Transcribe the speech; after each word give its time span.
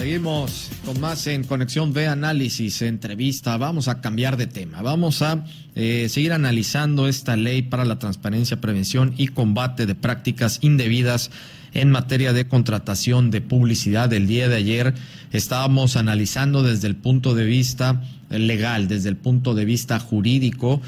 Seguimos 0.00 0.70
con 0.86 0.98
más 0.98 1.26
en 1.26 1.44
Conexión 1.44 1.92
B 1.92 2.06
Análisis, 2.06 2.80
entrevista. 2.80 3.58
Vamos 3.58 3.86
a 3.86 4.00
cambiar 4.00 4.38
de 4.38 4.46
tema. 4.46 4.80
Vamos 4.80 5.20
a 5.20 5.44
eh, 5.74 6.06
seguir 6.08 6.32
analizando 6.32 7.06
esta 7.06 7.36
ley 7.36 7.60
para 7.60 7.84
la 7.84 7.98
transparencia, 7.98 8.62
prevención 8.62 9.12
y 9.18 9.28
combate 9.28 9.84
de 9.84 9.94
prácticas 9.94 10.58
indebidas 10.62 11.30
en 11.74 11.90
materia 11.90 12.32
de 12.32 12.48
contratación 12.48 13.30
de 13.30 13.42
publicidad. 13.42 14.10
El 14.14 14.26
día 14.26 14.48
de 14.48 14.56
ayer 14.56 14.94
estábamos 15.32 15.96
analizando 15.96 16.62
desde 16.62 16.88
el 16.88 16.96
punto 16.96 17.34
de 17.34 17.44
vista 17.44 18.02
legal, 18.30 18.88
desde 18.88 19.10
el 19.10 19.16
punto 19.16 19.54
de 19.54 19.66
vista 19.66 19.98
jurídico, 19.98 20.80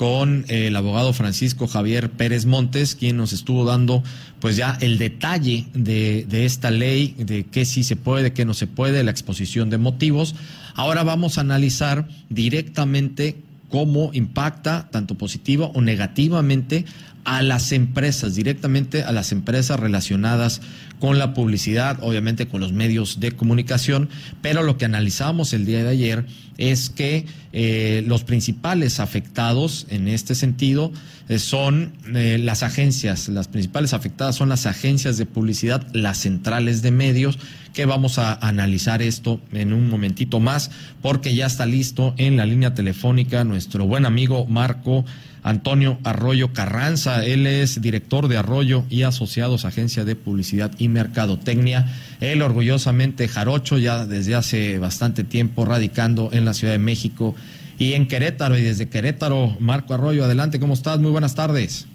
con 0.00 0.46
el 0.48 0.74
abogado 0.76 1.12
Francisco 1.12 1.66
Javier 1.66 2.08
Pérez 2.08 2.46
Montes, 2.46 2.94
quien 2.94 3.18
nos 3.18 3.34
estuvo 3.34 3.66
dando 3.66 4.02
pues 4.38 4.56
ya 4.56 4.78
el 4.80 4.96
detalle 4.96 5.66
de, 5.74 6.24
de, 6.26 6.46
esta 6.46 6.70
ley, 6.70 7.14
de 7.18 7.44
qué 7.44 7.66
sí 7.66 7.84
se 7.84 7.96
puede, 7.96 8.32
qué 8.32 8.46
no 8.46 8.54
se 8.54 8.66
puede, 8.66 9.04
la 9.04 9.10
exposición 9.10 9.68
de 9.68 9.76
motivos. 9.76 10.36
Ahora 10.74 11.02
vamos 11.02 11.36
a 11.36 11.42
analizar 11.42 12.08
directamente 12.30 13.36
cómo 13.68 14.08
impacta, 14.14 14.88
tanto 14.90 15.16
positiva 15.16 15.66
o 15.66 15.82
negativamente, 15.82 16.86
a 17.30 17.42
las 17.42 17.70
empresas, 17.70 18.34
directamente 18.34 19.04
a 19.04 19.12
las 19.12 19.30
empresas 19.30 19.78
relacionadas 19.78 20.62
con 20.98 21.20
la 21.20 21.32
publicidad, 21.32 21.96
obviamente 22.02 22.48
con 22.48 22.60
los 22.60 22.72
medios 22.72 23.20
de 23.20 23.30
comunicación, 23.30 24.08
pero 24.42 24.64
lo 24.64 24.76
que 24.76 24.84
analizamos 24.84 25.52
el 25.52 25.64
día 25.64 25.84
de 25.84 25.90
ayer 25.90 26.26
es 26.58 26.90
que 26.90 27.26
eh, 27.52 28.02
los 28.04 28.24
principales 28.24 28.98
afectados 28.98 29.86
en 29.90 30.08
este 30.08 30.34
sentido 30.34 30.92
eh, 31.28 31.38
son 31.38 31.92
eh, 32.16 32.36
las 32.42 32.64
agencias, 32.64 33.28
las 33.28 33.46
principales 33.46 33.94
afectadas 33.94 34.34
son 34.34 34.48
las 34.48 34.66
agencias 34.66 35.16
de 35.16 35.24
publicidad, 35.24 35.86
las 35.92 36.18
centrales 36.18 36.82
de 36.82 36.90
medios, 36.90 37.38
que 37.72 37.86
vamos 37.86 38.18
a 38.18 38.34
analizar 38.34 39.02
esto 39.02 39.40
en 39.52 39.72
un 39.72 39.88
momentito 39.88 40.40
más, 40.40 40.72
porque 41.00 41.32
ya 41.36 41.46
está 41.46 41.64
listo 41.64 42.12
en 42.16 42.36
la 42.36 42.44
línea 42.44 42.74
telefónica 42.74 43.44
nuestro 43.44 43.86
buen 43.86 44.04
amigo 44.04 44.46
Marco. 44.46 45.04
Antonio 45.42 45.98
Arroyo 46.04 46.52
Carranza. 46.52 47.24
Él 47.24 47.46
es 47.46 47.80
director 47.80 48.28
de 48.28 48.36
Arroyo 48.36 48.84
y 48.90 49.02
Asociados, 49.02 49.64
Agencia 49.64 50.04
de 50.04 50.16
Publicidad 50.16 50.72
y 50.78 50.88
Mercadotecnia. 50.88 51.86
Él 52.20 52.42
orgullosamente 52.42 53.28
jarocho 53.28 53.78
ya 53.78 54.06
desde 54.06 54.34
hace 54.34 54.78
bastante 54.78 55.24
tiempo 55.24 55.64
radicando 55.64 56.30
en 56.32 56.44
la 56.44 56.54
Ciudad 56.54 56.74
de 56.74 56.78
México 56.78 57.34
y 57.78 57.94
en 57.94 58.06
Querétaro. 58.06 58.58
Y 58.58 58.62
desde 58.62 58.88
Querétaro, 58.88 59.56
Marco 59.58 59.94
Arroyo, 59.94 60.24
adelante, 60.24 60.60
¿cómo 60.60 60.74
estás? 60.74 61.00
Muy 61.00 61.10
buenas 61.10 61.34
tardes. 61.34 61.86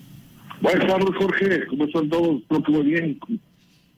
Buenas 0.61 0.87
tardes, 0.87 1.09
Jorge. 1.17 1.67
¿Cómo 1.67 1.85
están 1.85 2.09
todos? 2.09 2.41
muy 2.67 2.83
bien. 2.83 3.19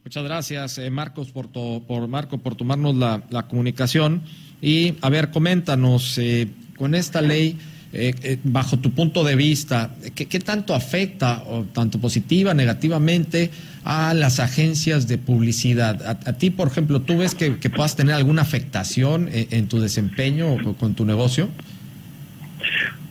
Muchas 0.04 0.24
gracias, 0.24 0.78
eh, 0.78 0.90
Marcos, 0.90 1.32
por, 1.32 1.50
por 1.50 2.08
Marco, 2.08 2.38
por 2.38 2.56
tomarnos 2.56 2.96
la, 2.96 3.48
comunicación. 3.50 4.22
Y, 4.62 4.96
a 5.02 5.10
ver, 5.10 5.32
coméntanos, 5.32 6.18
eh, 6.18 6.48
con 6.78 6.96
esta 6.96 7.22
ley 7.22 7.58
eh, 7.98 8.14
eh, 8.24 8.38
bajo 8.44 8.78
tu 8.78 8.92
punto 8.92 9.24
de 9.24 9.36
vista, 9.36 9.96
¿qué, 10.16 10.40
tanto 10.40 10.76
afecta, 10.76 11.44
o 11.48 11.64
tanto 11.64 12.00
positiva, 12.00 12.54
negativamente, 12.54 13.50
a 13.84 14.14
las 14.14 14.40
agencias 14.40 15.08
de 15.08 15.18
publicidad? 15.18 16.02
A, 16.08 16.34
ti, 16.34 16.52
por 16.52 16.68
ejemplo, 16.68 17.02
¿tú 17.02 17.18
ves 17.18 17.34
que, 17.34 17.52
puedas 17.70 17.96
tener 17.96 18.14
alguna 18.14 18.44
afectación 18.44 19.30
en, 19.32 19.68
tu 19.68 19.80
desempeño 19.80 20.54
o 20.54 20.74
con 20.76 20.94
tu 20.94 21.06
negocio? 21.06 21.50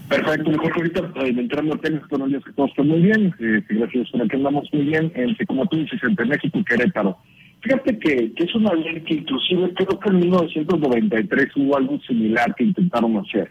Perfecto, 0.09 0.51
mejor 0.51 0.73
que 0.73 0.81
ahorita 0.81 1.01
eh, 1.25 1.35
entrando 1.37 1.75
a 1.75 1.79
temas 1.79 2.07
con 2.09 2.31
que 2.31 2.53
todo 2.53 2.67
está 2.67 2.83
muy 2.85 3.01
bien, 3.01 3.35
eh, 3.41 3.61
gracias 3.69 4.09
por 4.11 4.29
que 4.29 4.37
andamos 4.37 4.69
muy 4.73 4.85
bien, 4.85 5.11
entre, 5.17 5.47
como 5.47 5.67
tú 5.67 5.79
dices, 5.79 6.01
entre 6.05 6.27
México 6.27 6.59
y 6.59 6.65
Querétaro. 6.65 7.19
Fíjate 7.61 7.99
que, 7.99 8.33
que 8.33 8.45
es 8.45 8.55
una 8.55 8.73
ley 8.75 9.01
que 9.01 9.15
inclusive 9.15 9.75
creo 9.75 9.99
que 9.99 10.09
en 10.11 10.21
1993 10.21 11.49
hubo 11.57 11.77
algo 11.77 11.99
similar 12.07 12.55
que 12.55 12.65
intentaron 12.65 13.17
hacer 13.17 13.51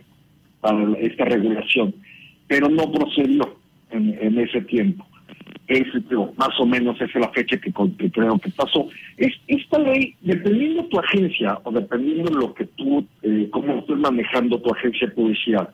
para 0.66 0.98
esta 0.98 1.26
regulación, 1.26 1.94
pero 2.48 2.68
no 2.70 2.92
procedió 2.92 3.56
en, 3.92 4.40
ese 4.40 4.62
tiempo. 4.62 5.06
Es, 5.68 5.86
más 6.38 6.60
o 6.60 6.66
menos 6.66 6.96
esa 6.96 7.06
es 7.06 7.16
la 7.16 7.30
fecha 7.30 7.58
que, 7.58 7.72
creo 7.72 8.40
que 8.40 8.50
pasó. 8.50 8.88
Es, 9.18 9.34
esta 9.48 9.78
ley, 9.78 10.16
dependiendo 10.22 10.82
de 10.82 10.90
tu 10.90 11.00
agencia 11.00 11.60
o 11.64 11.72
dependiendo 11.72 12.32
de 12.32 12.36
lo 12.40 12.54
que 12.56 12.66
tú, 12.66 13.06
eh, 13.22 13.48
cómo 13.52 13.78
estés 13.78 13.98
manejando 13.98 14.60
tu 14.60 14.74
agencia 14.74 15.08
de 15.08 15.14
publicidad, 15.14 15.70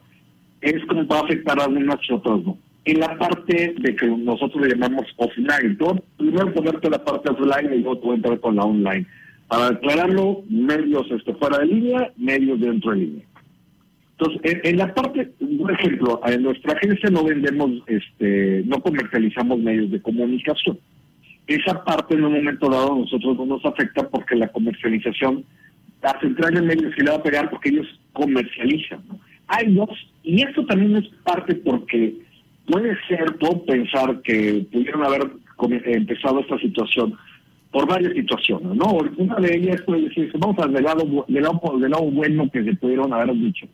es 0.59 0.83
como 0.87 1.07
va 1.07 1.19
a 1.19 1.23
afectar 1.23 1.57
a 1.61 1.67
unas 1.67 1.97
y 2.09 2.13
otras 2.13 2.43
no. 2.43 2.57
En 2.83 2.99
la 2.99 3.17
parte 3.17 3.73
de 3.77 3.95
que 3.95 4.07
nosotros 4.07 4.61
le 4.61 4.75
llamamos 4.75 5.05
offline, 5.15 5.77
primero 6.17 6.53
ponerte 6.53 6.89
la 6.89 7.01
parte 7.01 7.29
offline 7.29 7.73
y 7.73 7.77
luego 7.77 7.97
tú 7.99 8.11
entrar 8.11 8.37
con 8.41 8.57
la 8.57 8.63
online. 8.63 9.05
Para 9.47 9.69
declararlo, 9.69 10.43
medios 10.49 11.09
este, 11.11 11.33
fuera 11.35 11.59
de 11.59 11.67
línea, 11.67 12.11
medios 12.17 12.59
dentro 12.59 12.91
de 12.91 12.97
línea. 12.97 13.25
Entonces, 14.21 14.61
en, 14.63 14.77
la 14.77 14.93
parte, 14.93 15.31
por 15.57 15.71
ejemplo, 15.71 16.21
en 16.27 16.43
nuestra 16.43 16.73
agencia 16.73 17.09
no 17.09 17.23
vendemos, 17.23 17.71
este, 17.87 18.61
no 18.67 18.79
comercializamos 18.79 19.57
medios 19.57 19.89
de 19.89 19.99
comunicación. 19.99 20.77
Esa 21.47 21.83
parte 21.83 22.13
en 22.13 22.25
un 22.25 22.33
momento 22.33 22.69
dado 22.69 22.93
a 22.93 22.99
nosotros 22.99 23.35
no 23.35 23.47
nos 23.47 23.65
afecta 23.65 24.07
porque 24.07 24.35
la 24.35 24.49
comercialización, 24.49 25.43
la 26.03 26.19
central 26.19 26.53
de 26.53 26.61
medios 26.61 26.93
se 26.95 27.03
le 27.03 27.09
va 27.09 27.17
a 27.17 27.23
pegar 27.23 27.49
porque 27.49 27.69
ellos 27.69 27.87
comercializan. 28.13 29.01
Hay 29.47 29.73
dos, 29.73 29.89
y 30.21 30.43
esto 30.43 30.67
también 30.67 30.97
es 30.97 31.07
parte 31.23 31.55
porque 31.55 32.13
puede 32.67 32.95
ser, 33.07 33.37
puedo 33.39 33.65
pensar 33.65 34.21
que 34.21 34.67
pudieron 34.71 35.03
haber 35.03 35.31
empezado 35.85 36.41
esta 36.41 36.59
situación 36.59 37.17
por 37.71 37.87
varias 37.87 38.13
situaciones, 38.13 38.77
¿no? 38.77 38.99
Una 39.17 39.37
de 39.37 39.55
ellas 39.55 39.81
puede 39.81 40.03
decirse, 40.03 40.37
vamos 40.37 40.59
al 40.59 40.73
lado, 40.73 41.25
del 41.27 41.41
lado, 41.41 41.79
del 41.79 41.89
lado 41.89 42.03
bueno 42.03 42.47
que 42.51 42.63
se 42.63 42.75
pudieron 42.75 43.13
haber 43.13 43.33
dicho 43.33 43.67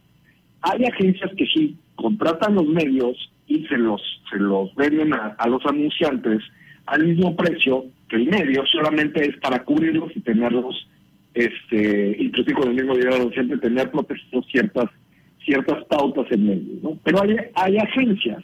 hay 0.71 0.85
agencias 0.85 1.31
que 1.37 1.45
sí 1.45 1.77
contratan 1.95 2.55
los 2.55 2.67
medios 2.67 3.31
y 3.47 3.65
se 3.67 3.77
los, 3.77 4.01
se 4.29 4.37
los 4.37 4.73
venden 4.75 5.13
a, 5.13 5.47
los 5.47 5.65
anunciantes 5.65 6.41
al 6.85 7.05
mismo 7.05 7.35
precio 7.35 7.85
que 8.09 8.17
el 8.17 8.27
medio, 8.27 8.65
solamente 8.65 9.27
es 9.27 9.37
para 9.37 9.63
cubrirlos 9.63 10.15
y 10.15 10.21
tenerlos, 10.21 10.87
este, 11.33 12.15
inclusive 12.19 12.53
con 12.53 12.69
el 12.69 12.75
mismo 12.75 12.95
dinero 12.95 13.15
anunciante, 13.15 13.57
tener 13.57 13.91
protegidos 13.91 14.45
ciertas, 14.51 14.89
ciertas 15.43 15.83
pautas 15.85 16.25
en 16.31 16.45
medio. 16.45 16.73
¿no? 16.81 16.97
Pero 17.03 17.21
hay, 17.21 17.35
hay 17.55 17.77
agencias 17.77 18.43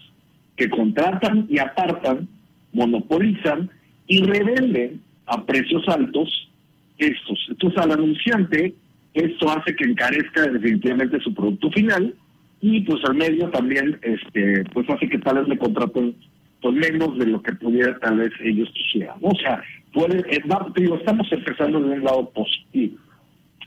que 0.55 0.69
contratan 0.69 1.47
y 1.49 1.59
apartan, 1.59 2.27
monopolizan 2.73 3.69
y 4.07 4.23
revenden 4.23 5.01
a 5.25 5.45
precios 5.45 5.87
altos 5.87 6.49
estos. 6.97 7.39
Entonces 7.49 7.79
al 7.81 7.91
anunciante 7.91 8.75
esto 9.13 9.49
hace 9.49 9.75
que 9.75 9.85
encarezca 9.85 10.47
definitivamente 10.47 11.19
su 11.19 11.33
producto 11.33 11.69
final 11.71 12.13
y 12.61 12.81
pues 12.81 13.03
al 13.05 13.15
medio 13.15 13.49
también 13.49 13.99
este 14.01 14.63
pues 14.73 14.89
hace 14.89 15.07
que 15.09 15.19
tal 15.19 15.39
vez 15.39 15.47
le 15.47 15.57
contraten 15.57 16.15
pues 16.61 16.75
menos 16.75 17.17
de 17.17 17.27
lo 17.27 17.41
que 17.41 17.53
pudiera 17.53 17.99
tal 17.99 18.17
vez 18.17 18.31
ellos 18.41 18.69
quisieran. 18.73 19.17
O 19.21 19.35
sea, 19.35 19.61
puede, 19.91 20.19
eh, 20.33 20.41
digo, 20.75 20.95
estamos 20.95 21.29
empezando 21.31 21.81
de 21.81 21.91
un 21.91 22.03
lado 22.03 22.29
positivo. 22.29 22.97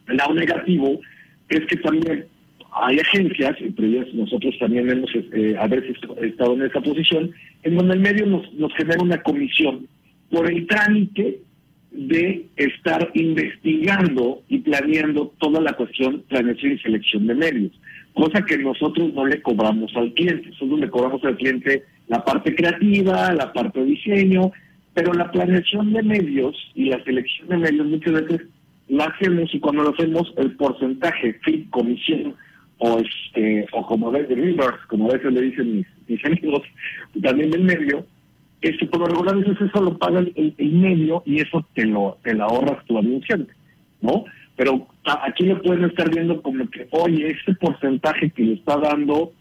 El 0.08 0.16
lado 0.16 0.34
negativo 0.34 1.00
es 1.50 1.60
que 1.66 1.76
también 1.76 2.24
hay 2.72 2.98
agencias, 2.98 3.56
entre 3.60 3.86
ellas 3.86 4.06
nosotros 4.14 4.54
también 4.58 4.90
hemos 4.90 5.10
eh, 5.14 5.56
a 5.58 5.66
veces 5.66 5.96
estado 6.22 6.54
en 6.54 6.62
esa 6.62 6.80
posición, 6.80 7.30
en 7.62 7.76
donde 7.76 7.94
el 7.94 8.00
medio 8.00 8.26
nos, 8.26 8.52
nos 8.54 8.74
genera 8.74 9.02
una 9.02 9.22
comisión 9.22 9.86
por 10.30 10.50
el 10.50 10.66
trámite 10.66 11.40
de 11.96 12.46
estar 12.56 13.10
investigando 13.14 14.42
y 14.48 14.58
planeando 14.58 15.32
toda 15.38 15.60
la 15.60 15.72
cuestión 15.72 16.22
planeación 16.28 16.72
y 16.72 16.78
selección 16.78 17.26
de 17.26 17.34
medios, 17.34 17.72
cosa 18.14 18.44
que 18.44 18.58
nosotros 18.58 19.12
no 19.14 19.26
le 19.26 19.42
cobramos 19.42 19.94
al 19.96 20.12
cliente, 20.14 20.50
nosotros 20.50 20.80
le 20.80 20.90
cobramos 20.90 21.24
al 21.24 21.36
cliente 21.36 21.84
la 22.08 22.24
parte 22.24 22.54
creativa, 22.54 23.32
la 23.32 23.52
parte 23.52 23.80
de 23.80 23.86
diseño, 23.86 24.52
pero 24.94 25.12
la 25.12 25.30
planeación 25.30 25.92
de 25.92 26.02
medios 26.02 26.56
y 26.74 26.86
la 26.86 27.02
selección 27.04 27.48
de 27.48 27.58
medios 27.58 27.86
muchas 27.86 28.14
veces 28.14 28.42
la 28.88 29.04
hacemos 29.04 29.52
y 29.54 29.60
cuando 29.60 29.82
lo 29.82 29.90
hacemos 29.90 30.32
el 30.36 30.52
porcentaje, 30.56 31.34
fee, 31.44 31.66
comisión 31.70 32.34
o 32.78 32.98
este 32.98 33.66
o 33.72 33.86
como 33.86 34.10
de 34.12 34.22
reverse, 34.26 34.86
como 34.88 35.10
a 35.10 35.14
veces 35.14 35.32
le 35.32 35.40
dicen 35.40 35.76
mis, 35.76 35.86
mis 36.08 36.24
amigos, 36.24 36.62
también 37.22 37.50
del 37.50 37.64
medio, 37.64 38.06
este, 38.68 38.86
por 38.86 39.00
lo 39.00 39.06
regular 39.06 39.36
eso 39.38 39.80
lo 39.80 39.96
paga 39.96 40.20
el, 40.20 40.54
medio 40.58 41.22
y 41.24 41.40
eso 41.40 41.64
te 41.74 41.84
lo, 41.84 42.18
te 42.22 42.32
ahorras 42.40 42.84
tu 42.86 42.98
anunciante, 42.98 43.52
¿no? 44.00 44.24
Pero 44.56 44.86
aquí 45.04 45.44
le 45.44 45.56
pueden 45.56 45.84
estar 45.84 46.10
viendo 46.10 46.40
como 46.42 46.68
que, 46.70 46.88
oye, 46.90 47.30
ese 47.30 47.54
porcentaje 47.54 48.30
que 48.30 48.42
le 48.42 48.54
está 48.54 48.76
dando 48.78 49.32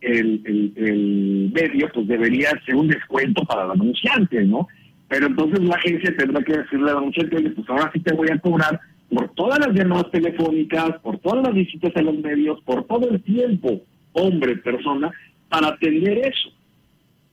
el, 0.00 0.42
el, 0.76 1.50
medio, 1.52 1.88
pues 1.92 2.06
debería 2.06 2.50
ser 2.64 2.76
un 2.76 2.88
descuento 2.88 3.42
para 3.44 3.64
el 3.64 3.72
anunciante, 3.72 4.44
¿no? 4.44 4.68
Pero 5.08 5.26
entonces 5.26 5.60
la 5.60 5.74
agencia 5.74 6.14
tendrá 6.16 6.42
que 6.44 6.58
decirle 6.58 6.90
al 6.90 6.98
anunciante, 6.98 7.36
oye, 7.36 7.50
pues 7.50 7.68
ahora 7.68 7.90
sí 7.92 8.00
te 8.00 8.14
voy 8.14 8.28
a 8.30 8.38
cobrar 8.38 8.80
por 9.12 9.28
todas 9.34 9.58
las 9.58 9.74
llamadas 9.74 10.10
telefónicas, 10.12 10.98
por 11.02 11.18
todas 11.18 11.44
las 11.44 11.54
visitas 11.54 11.96
a 11.96 12.02
los 12.02 12.16
medios, 12.18 12.60
por 12.62 12.84
todo 12.84 13.08
el 13.10 13.20
tiempo, 13.22 13.80
hombre, 14.12 14.56
persona, 14.58 15.10
para 15.48 15.68
atender 15.68 16.18
eso 16.18 16.52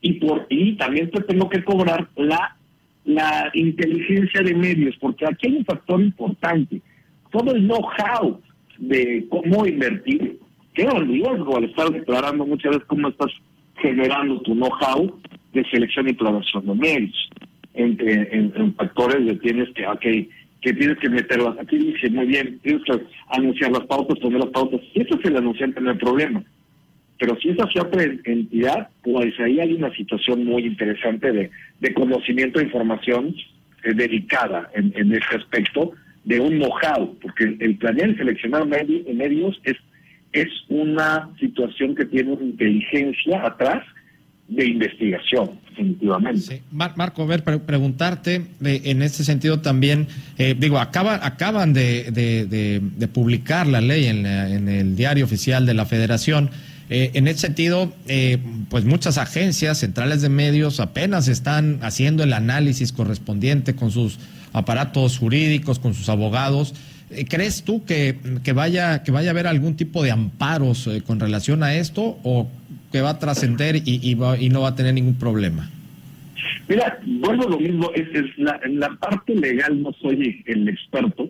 y 0.08 0.14
por 0.14 0.46
y 0.50 0.74
también 0.78 1.12
te 1.12 1.22
tengo 1.22 1.50
que 1.50 1.64
cobrar 1.64 2.08
la 2.16 2.58
la 3.08 3.50
inteligencia 3.54 4.42
de 4.42 4.54
medios, 4.54 4.96
porque 5.00 5.26
aquí 5.26 5.48
hay 5.48 5.56
un 5.56 5.66
factor 5.66 6.02
importante. 6.02 6.82
todo 7.32 7.56
el 7.56 7.66
know-how 7.66 8.40
de 8.78 9.26
cómo 9.30 9.66
invertir, 9.66 10.40
en 10.76 11.08
riesgo 11.08 11.58
al 11.58 11.64
estar 11.64 11.90
declarando 11.90 12.46
muchas 12.46 12.72
veces 12.72 12.88
cómo 12.88 13.08
estás 13.08 13.32
generando 13.78 14.42
tu 14.42 14.54
know-how 14.54 15.20
de 15.54 15.64
selección 15.72 16.10
y 16.10 16.14
planeación 16.14 16.66
de 16.66 16.76
medios. 16.76 17.30
En, 17.74 18.74
factores 18.76 19.26
de 19.26 19.36
tienes 19.36 19.70
que, 19.74 19.88
okay, 19.88 20.30
que 20.62 20.74
tienes 20.74 20.98
que 20.98 21.10
meterlas. 21.10 21.58
Aquí 21.60 21.78
dice, 21.78 22.10
muy 22.10 22.26
bien, 22.26 22.60
tienes 22.62 22.84
que 22.84 23.00
anunciar 23.30 23.72
las 23.72 23.86
pautas, 23.86 24.20
poner 24.20 24.40
las 24.40 24.52
pautas. 24.52 24.82
Y 24.94 25.02
eso 25.02 25.18
es 25.18 25.26
el 25.26 25.38
anunciante, 25.38 25.80
no 25.80 25.92
hay 25.92 25.98
problema. 25.98 26.44
Pero 27.20 27.38
si 27.40 27.50
es 27.50 27.58
hacia 27.58 27.82
otra 27.82 28.04
entidad, 28.04 28.90
pues 29.04 29.34
ahí 29.40 29.60
hay 29.60 29.74
una 29.74 29.94
situación 29.96 30.46
muy 30.46 30.66
interesante 30.66 31.32
de, 31.32 31.50
de 31.80 31.94
conocimiento 31.94 32.60
e 32.60 32.64
información 32.64 33.36
eh, 33.84 33.94
dedicada 33.94 34.70
en, 34.76 34.94
en 34.96 35.14
este 35.14 35.36
aspecto 35.38 35.94
de 36.28 36.40
un 36.42 36.60
know 36.60 37.18
porque 37.22 37.56
el, 37.60 37.78
planear 37.78 38.10
y 38.10 38.16
seleccionar 38.16 38.66
medios 38.68 39.60
es, 39.64 39.78
es 40.34 40.48
una 40.68 41.30
situación 41.40 41.96
que 41.96 42.06
tiene 42.06 42.34
una 42.34 42.44
inteligencia 42.44 43.46
atrás 43.46 43.84
de 44.50 44.66
investigación, 44.66 45.60
definitivamente. 45.70 46.62
Marco, 46.72 47.24
a 47.24 47.26
ver, 47.26 47.44
preguntarte 47.44 48.44
eh, 48.64 48.82
en 48.86 49.02
este 49.02 49.24
sentido 49.24 49.62
también, 49.62 50.08
eh, 50.38 50.56
digo, 50.58 50.80
acaba, 50.80 51.26
acaban 51.26 51.74
de, 51.74 52.12
de, 52.12 53.08
publicar 53.08 53.68
la 53.68 53.82
ley 53.82 54.06
en, 54.06 54.26
en, 54.26 54.70
el 54.70 54.96
diario 54.96 55.26
oficial 55.26 55.66
de 55.66 55.74
la 55.74 55.86
Federación. 55.86 56.50
Eh, 56.90 57.12
en 57.16 57.28
ese 57.28 57.40
sentido, 57.40 57.92
pues 58.70 58.86
muchas 58.86 59.18
agencias 59.18 59.80
centrales 59.80 60.22
de 60.22 60.30
medios 60.30 60.80
apenas 60.80 61.28
están 61.28 61.80
haciendo 61.82 62.24
el 62.24 62.34
análisis 62.34 62.94
correspondiente 62.94 63.76
con 63.76 63.92
sus 63.92 64.20
aparatos 64.54 65.18
jurídicos, 65.18 65.80
con 65.80 65.94
sus 65.94 66.08
abogados. 66.08 66.74
¿Crees 67.30 67.64
tú 67.64 67.86
que, 67.86 68.18
que, 68.44 68.54
vaya, 68.54 69.04
que 69.04 69.12
vaya 69.12 69.30
a 69.30 69.32
haber 69.32 69.48
algún 69.48 69.76
tipo 69.76 70.04
de 70.04 70.12
amparos 70.12 70.90
con 71.06 71.20
relación 71.20 71.64
a 71.64 71.76
esto 71.76 72.20
o 72.24 72.48
que 72.92 73.02
va 73.02 73.12
a 73.12 73.20
trascender 73.20 73.76
y, 73.76 74.00
y, 74.02 74.50
no 74.50 74.62
va 74.62 74.70
a 74.70 74.76
tener 74.76 74.94
ningún 74.94 75.16
problema? 75.16 75.70
Mira, 76.68 77.00
vuelvo 77.06 77.48
a 77.48 77.50
lo 77.52 77.60
mismo, 77.60 77.92
es, 77.94 78.08
en 78.16 78.80
la 78.80 78.90
parte 79.00 79.36
legal 79.36 79.82
no 79.82 79.94
soy 80.02 80.44
el 80.46 80.68
experto, 80.68 81.30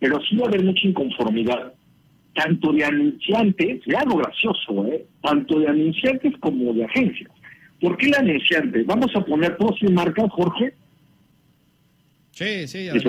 pero 0.00 0.20
sí 0.28 0.36
va 0.36 0.46
a 0.46 0.48
haber 0.48 0.64
mucha 0.64 0.86
inconformidad, 0.86 1.72
tanto 2.38 2.72
de 2.72 2.84
anunciantes, 2.84 3.80
ya 3.86 4.00
algo 4.00 4.18
gracioso, 4.18 4.86
¿eh? 4.86 5.04
tanto 5.22 5.58
de 5.58 5.66
anunciantes 5.66 6.32
como 6.38 6.72
de 6.72 6.84
agencias. 6.84 7.30
¿Por 7.80 7.96
qué 7.96 8.06
el 8.06 8.14
anunciante? 8.14 8.84
Vamos 8.84 9.10
a 9.14 9.20
poner, 9.20 9.56
¿puedo 9.56 9.76
sin 9.76 9.94
marca, 9.94 10.28
Jorge? 10.28 10.72
Sí, 12.30 12.68
sí, 12.68 12.88
sí 12.90 13.08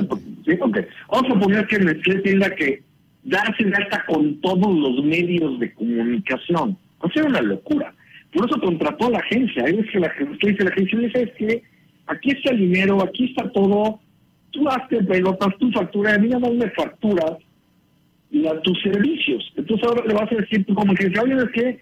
okay. 0.59 0.85
Vamos 1.11 1.31
a 1.31 1.39
poner 1.39 1.67
que 1.67 1.75
el 1.75 1.87
anunciante 1.89 2.31
tenga 2.31 2.49
que 2.55 2.81
darse 3.23 3.63
de 3.63 3.75
alta 3.75 4.03
con 4.07 4.41
todos 4.41 4.75
los 4.75 5.03
medios 5.03 5.59
de 5.59 5.71
comunicación 5.73 6.77
o 6.99 7.09
sea, 7.09 7.23
una 7.23 7.41
locura. 7.41 7.93
Por 8.33 8.49
eso 8.49 8.59
contrató 8.59 9.07
a 9.07 9.11
la 9.11 9.19
agencia. 9.19 9.63
Es 9.63 9.89
que 9.91 9.99
la, 9.99 10.11
dice 10.41 10.63
la 10.63 10.69
agencia, 10.69 10.99
dice, 10.99 11.33
que 11.37 11.63
aquí 12.07 12.31
está 12.31 12.51
el 12.51 12.59
dinero, 12.59 13.01
aquí 13.01 13.25
está 13.25 13.49
todo, 13.51 13.99
tú 14.51 14.67
hazte 14.69 15.03
pelotas, 15.03 15.57
tu 15.57 15.71
factura, 15.71 16.13
a 16.13 16.17
mí 16.17 16.27
nada 16.27 16.41
más 16.41 16.53
me 16.53 16.69
facturas 16.71 17.37
a 18.47 18.61
tus 18.61 18.79
servicios. 18.81 19.43
Entonces 19.55 19.87
ahora 19.87 20.05
le 20.05 20.13
vas 20.13 20.31
a 20.31 20.35
decir 20.35 20.65
tú 20.65 20.73
como 20.73 20.93
agencia, 20.93 21.21
oye, 21.21 21.35
es 21.35 21.51
que 21.51 21.79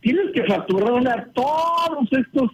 tienes 0.00 0.32
que 0.32 0.44
facturarle 0.44 1.10
a 1.10 1.26
todos 1.34 2.08
estos 2.12 2.50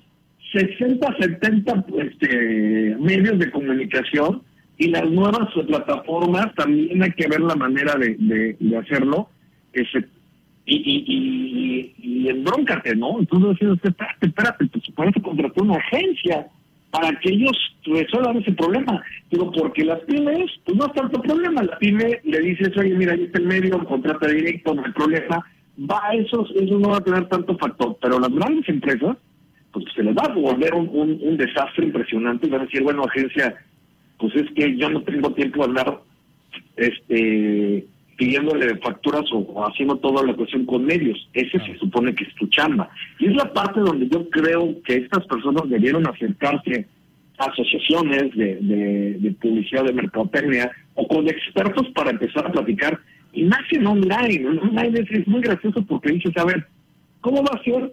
60, 0.53 1.17
70 1.19 1.87
este, 1.99 2.97
medios 2.99 3.39
de 3.39 3.51
comunicación 3.51 4.43
y 4.79 4.89
las 4.89 5.09
nuevas 5.11 5.49
plataformas 5.67 6.55
también 6.55 7.03
hay 7.03 7.13
que 7.13 7.29
ver 7.29 7.41
la 7.41 7.57
manera 7.57 7.95
de, 7.97 8.57
hacerlo. 8.77 9.29
Ese, 9.73 10.07
y, 10.67 10.77
y, 10.77 11.95
y, 11.99 12.29
embróncate, 12.29 12.97
¿no? 12.97 13.19
Entonces, 13.21 13.69
espérate, 13.83 14.27
espérate, 14.27 14.67
pues 14.67 14.85
por 14.95 15.09
eso 15.09 15.23
contrató 15.23 15.63
una 15.63 15.77
agencia 15.77 16.49
para 16.97 17.19
que 17.21 17.31
ellos 17.31 17.57
resuelvan 17.85 18.39
ese 18.39 18.53
problema. 18.53 19.03
Digo, 19.31 19.53
porque 19.53 19.85
las 19.85 20.01
pymes, 20.01 20.51
pues 20.65 20.77
no 20.77 20.87
es 20.87 20.93
tanto 20.95 21.21
problema. 21.21 21.63
La 21.63 21.79
pyme 21.79 22.21
le 22.25 22.41
dices, 22.41 22.77
oye, 22.79 22.95
mira, 22.95 23.13
ahí 23.13 23.25
está 23.25 23.39
el 23.39 23.47
medio, 23.47 23.85
contrata 23.85 24.29
directo, 24.29 24.75
no 24.75 24.85
hay 24.85 24.93
problema. 24.93 25.45
Va, 25.79 26.15
eso, 26.15 26.47
eso 26.55 26.79
no 26.79 26.91
va 26.91 26.97
a 26.99 27.05
tener 27.05 27.29
tanto 27.29 27.57
factor. 27.59 27.99
Pero 28.01 28.19
las 28.19 28.33
grandes 28.33 28.67
empresas, 28.69 29.17
pues 29.73 29.85
se 29.95 30.03
les 30.03 30.17
va 30.17 30.23
a 30.25 30.35
volver 30.35 30.75
un, 30.75 30.89
un, 30.89 31.19
un 31.21 31.37
desastre 31.37 31.85
impresionante 31.85 32.49
van 32.49 32.63
a 32.63 32.65
decir, 32.65 32.83
bueno, 32.83 33.05
agencia, 33.05 33.55
pues 34.19 34.35
es 34.35 34.51
que 34.53 34.77
yo 34.79 34.89
no 34.89 35.03
tengo 35.03 35.33
tiempo 35.35 35.59
de 35.59 35.65
hablar 35.65 36.01
este 36.77 37.87
pidiéndole 38.17 38.77
facturas 38.79 39.25
o, 39.33 39.67
haciendo 39.67 39.97
toda 39.97 40.25
la 40.25 40.35
cuestión 40.35 40.67
con 40.67 40.85
medios. 40.85 41.29
Ese 41.33 41.59
se 41.61 41.79
supone 41.79 42.15
que 42.15 42.25
es 42.25 42.35
tu 42.35 42.47
chamba. 42.49 42.89
Y 43.19 43.27
es 43.27 43.37
la 43.37 43.53
parte 43.53 43.81
donde 43.81 44.09
yo 44.09 44.29
creo 44.31 44.75
que 44.83 44.97
estas 44.97 45.27
personas 45.27 45.69
debieron 45.69 46.07
acercarse 46.07 46.87
a 47.39 47.45
asociaciones 47.45 48.35
de, 48.35 48.57
de, 49.21 49.31
publicidad 49.33 49.85
de 49.85 49.93
mercadotecnia 49.93 50.71
o 50.95 51.07
con 51.07 51.29
expertos 51.29 51.89
para 51.95 52.11
empezar 52.11 52.47
a 52.47 52.53
platicar. 52.53 52.99
Y 53.33 53.45
más 53.45 53.61
en 53.71 53.87
online. 53.87 54.47
Online 54.47 55.01
es, 55.01 55.11
es 55.11 55.29
muy 55.29 55.43
gracioso 55.43 55.85
porque 55.87 56.13
dices, 56.13 56.37
a 56.39 56.45
ver, 56.45 56.67
¿cómo 57.21 57.43
va 57.43 57.61
a 57.61 57.63
ser 57.63 57.93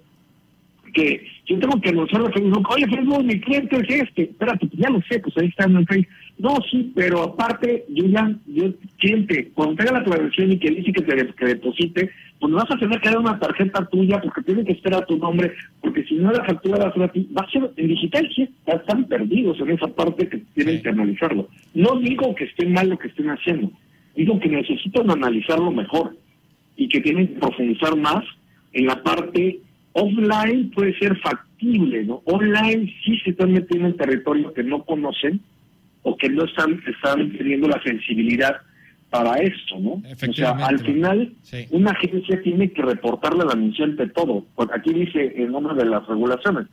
que 0.94 1.26
yo 1.46 1.60
tengo 1.60 1.82
que 1.82 1.90
anunciar 1.90 2.22
a 2.22 2.32
Facebook, 2.32 2.68
oye 2.70 2.88
Facebook, 2.88 3.24
mi 3.24 3.40
cliente 3.42 3.76
es 3.76 4.02
este, 4.02 4.24
espérate, 4.24 4.68
pues 4.68 4.82
ya 4.82 4.90
lo 4.90 5.02
sé, 5.02 5.20
pues 5.20 5.36
ahí 5.38 5.48
está 5.48 5.66
en 5.66 5.78
el 5.78 5.88
Facebook. 5.88 6.14
No, 6.38 6.58
sí, 6.72 6.92
pero 6.96 7.24
aparte, 7.24 7.86
yo 7.90 8.06
ya, 8.06 8.34
yo, 8.48 8.72
cliente, 8.98 9.52
cuando 9.54 9.76
tenga 9.76 10.00
la 10.00 10.04
transacción 10.04 10.52
y 10.52 10.60
que 10.60 10.72
dice 10.72 10.94
que 10.94 11.02
te 11.02 11.46
deposite, 11.46 12.10
pues 12.40 12.52
me 12.52 12.58
vas 12.58 12.72
a 12.72 12.78
tener 12.78 13.00
que 13.00 13.10
dar 13.10 13.20
una 13.20 13.40
tarjeta 13.40 13.86
tuya 13.86 14.20
porque 14.22 14.42
tiene 14.42 14.66
que 14.66 14.74
esperar 14.74 15.06
tu 15.06 15.18
nombre, 15.18 15.54
porque 15.82 16.04
si 16.06 16.16
no 16.16 16.32
la 16.32 16.44
factura 16.44 16.80
va 16.80 16.90
a 16.90 16.94
ser 16.94 17.04
a 17.04 17.12
ti, 17.12 17.28
va 17.38 17.46
a 17.46 17.52
ser 17.52 17.72
en 17.76 17.88
digital, 17.88 18.30
sí, 18.36 18.50
están 18.66 19.06
perdidos 19.06 19.60
en 19.60 19.72
esa 19.72 19.88
parte 19.88 20.28
que 20.28 20.38
tienen 20.54 20.82
que 20.82 20.90
analizarlo. 20.90 21.48
No 21.74 22.00
digo 22.00 22.34
que 22.36 22.46
esté 22.46 22.66
mal 22.68 22.90
lo 22.90 22.98
que 22.98 23.10
estén 23.10 23.30
haciendo, 23.30 23.72
digo 24.16 24.40
que 24.40 24.50
necesitan 24.50 25.10
analizarlo 25.12 25.72
mejor 25.72 26.16
y 26.76 26.88
que 26.88 27.02
tienen 27.02 27.28
que 27.28 27.40
profundizar 27.40 27.96
más 27.96 28.24
en 28.74 28.88
la 28.88 29.02
parte 29.04 29.60
offline 29.94 30.72
puede 30.72 30.98
ser 31.00 31.18
factible, 31.20 32.04
¿no? 32.04 32.22
Online 32.26 32.94
sí 33.06 33.18
se 33.24 33.32
están 33.32 33.54
metiendo 33.54 33.88
en 33.88 33.98
territorio 33.98 34.54
que 34.54 34.64
no 34.64 34.84
conocen 34.84 35.42
o 36.04 36.18
que 36.18 36.30
no 36.30 36.44
están, 36.46 36.82
están 36.86 37.32
teniendo 37.38 37.68
la 37.68 37.82
sensibilidad 37.84 38.58
para 39.14 39.36
esto, 39.36 39.80
¿no? 39.80 39.92
O 40.28 40.34
sea, 40.34 40.54
al 40.54 40.80
final, 40.80 41.32
una 41.70 41.92
agencia 41.92 42.42
tiene 42.42 42.72
que 42.72 42.82
reportarle 42.82 43.44
al 43.44 43.52
anunciante 43.52 44.08
todo. 44.08 44.44
Porque 44.56 44.74
aquí 44.76 44.92
dice 44.92 45.36
el 45.38 45.52
nombre 45.52 45.76
de 45.76 45.86
las 45.86 46.06
regulaciones. 46.08 46.66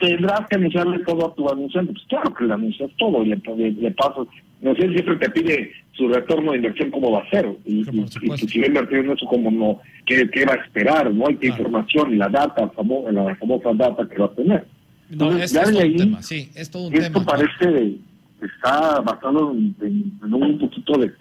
Tendrás 0.00 0.48
que 0.48 0.56
anunciarle 0.56 1.00
todo 1.00 1.26
a 1.26 1.34
tu 1.34 1.50
anunciante. 1.50 1.92
Pues 1.92 2.06
claro 2.06 2.32
que 2.32 2.44
le 2.44 2.54
anuncias 2.54 2.90
todo 2.96 3.22
y 3.22 3.28
le, 3.28 3.72
le, 3.72 3.90
pasas. 3.90 4.26
No 4.62 4.74
sé, 4.76 4.88
siempre 4.90 5.16
te 5.16 5.28
pide 5.30 5.72
su 5.92 6.08
retorno 6.08 6.52
de 6.52 6.58
inversión 6.58 6.90
cómo 6.90 7.10
va 7.10 7.20
a 7.20 7.30
ser. 7.30 7.46
Y, 7.66 7.80
y, 7.80 8.08
si 8.46 8.58
va 8.60 8.64
a 8.64 8.68
invertir 8.68 8.98
en 8.98 9.10
eso, 9.10 9.26
como 9.26 9.50
no, 9.50 9.80
qué, 10.06 10.30
qué 10.30 10.46
va 10.46 10.54
a 10.54 10.64
esperar, 10.64 11.12
¿no? 11.12 11.26
Hay 11.26 11.36
qué 11.36 11.48
información 11.48 12.14
y 12.14 12.16
la 12.16 12.28
data, 12.28 12.70
la 13.12 13.36
famosa 13.36 13.72
data 13.74 14.08
que 14.08 14.18
va 14.18 14.26
a 14.26 14.34
tener. 14.34 14.64
No, 15.10 15.36
es, 15.36 15.52
todo 15.52 15.78
un 15.78 15.96
tema, 15.96 16.22
sí, 16.22 16.50
es 16.54 16.70
todo 16.70 16.86
un 16.86 16.94
esto 16.94 17.22
parece 17.24 17.98
está 18.42 19.00
basado 19.00 19.52
en, 19.52 20.14
un 20.22 20.58
poquito 20.58 20.98
de, 20.98 21.12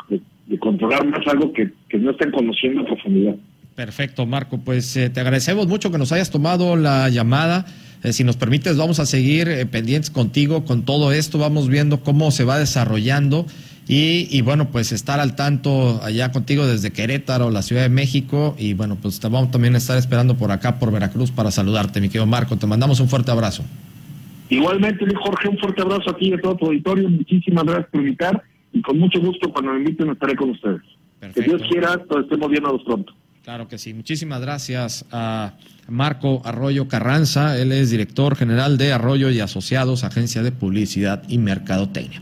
controlar 0.60 1.05
más 1.05 1.25
algo 1.27 1.51
que, 1.53 1.71
no 1.98 2.12
estén 2.12 2.31
conociendo 2.31 2.81
a 2.81 2.86
profundidad. 2.86 3.36
Perfecto, 3.75 4.25
Marco. 4.25 4.60
Pues 4.60 4.95
eh, 4.98 5.10
te 5.10 5.19
agradecemos 5.19 5.67
mucho 5.67 5.91
que 5.91 5.98
nos 5.98 6.12
hayas 6.12 6.29
tomado 6.29 6.75
la 6.75 7.10
llamada. 7.10 7.65
Eh, 8.03 8.13
si 8.13 8.24
nos 8.24 8.38
permites, 8.38 8.77
vamos 8.77 9.00
a 9.00 9.05
seguir 9.05 9.48
eh, 9.48 9.65
pendientes 9.65 10.10
contigo 10.10 10.65
con 10.65 10.84
todo 10.84 11.12
esto. 11.12 11.38
Vamos 11.38 11.67
viendo 11.67 12.01
cómo 12.01 12.31
se 12.31 12.43
va 12.43 12.58
desarrollando. 12.58 13.46
Y, 13.88 14.27
y, 14.29 14.41
bueno, 14.41 14.70
pues 14.70 14.91
estar 14.91 15.20
al 15.20 15.36
tanto 15.36 16.01
allá 16.03 16.31
contigo 16.31 16.65
desde 16.65 16.91
Querétaro, 16.91 17.50
la 17.50 17.62
Ciudad 17.62 17.81
de 17.81 17.89
México. 17.89 18.55
Y 18.58 18.74
bueno, 18.74 18.98
pues 19.01 19.20
te 19.20 19.27
vamos 19.27 19.51
también 19.51 19.75
a 19.75 19.79
estar 19.79 19.98
esperando 19.98 20.36
por 20.36 20.51
acá, 20.51 20.79
por 20.79 20.91
Veracruz, 20.91 21.31
para 21.31 21.51
saludarte, 21.51 22.00
mi 22.00 22.08
querido 22.08 22.25
Marco. 22.25 22.58
Te 22.58 22.67
mandamos 22.67 23.00
un 23.00 23.10
fuerte 23.10 23.31
abrazo. 23.31 23.63
Igualmente, 24.50 25.05
Jorge, 25.15 25.48
un 25.48 25.58
fuerte 25.58 25.81
abrazo 25.81 26.10
aquí 26.10 26.29
de 26.29 26.38
todo 26.38 26.55
tu 26.58 26.65
auditorio. 26.67 27.10
Muchísimas 27.10 27.63
gracias 27.63 27.88
por 27.89 28.01
invitar 28.01 28.43
y 28.74 28.81
con 28.81 29.00
mucho 29.00 29.20
gusto 29.20 29.51
cuando 29.51 29.74
me 29.74 29.79
inviten 29.79 30.10
estaré 30.10 30.36
con 30.36 30.51
ustedes. 30.51 30.81
Que 31.34 31.41
Dios 31.41 31.62
quiera, 31.70 31.98
todos 31.98 32.24
estemos 32.24 32.50
bien 32.50 32.65
a 32.65 32.72
los 32.72 32.84
pronto. 32.84 33.13
Claro 33.43 33.67
que 33.67 33.79
sí. 33.79 33.93
Muchísimas 33.93 34.39
gracias 34.39 35.05
a 35.12 35.53
Marco 35.88 36.41
Arroyo 36.45 36.88
Carranza. 36.88 37.57
Él 37.57 37.71
es 37.71 37.89
director 37.89 38.36
general 38.36 38.77
de 38.77 38.93
Arroyo 38.93 39.31
y 39.31 39.39
Asociados, 39.39 40.03
Agencia 40.03 40.43
de 40.43 40.51
Publicidad 40.51 41.24
y 41.27 41.39
Mercadotecnia. 41.39 42.21